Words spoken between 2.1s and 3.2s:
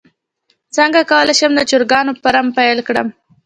فارم پیل کړم